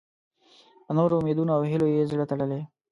په 0.85 0.91
نورو 0.97 1.19
امیدونو 1.19 1.51
او 1.57 1.61
هیلو 1.71 1.87
یې 1.95 2.09
زړه 2.11 2.25
تړلی. 2.31 2.61